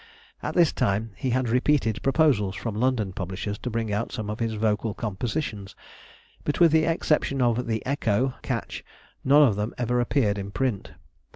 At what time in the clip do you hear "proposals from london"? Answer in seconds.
2.01-3.13